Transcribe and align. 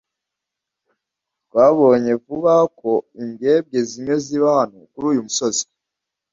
Twabonye 1.45 2.11
vuba 2.23 2.49
aha 2.55 2.65
ko 2.79 2.91
imbwebwe 3.21 3.77
zimwe 3.89 4.15
ziba 4.23 4.49
hano 4.59 4.77
kuri 4.91 5.05
uyu 5.11 5.25
musozi. 5.27 5.63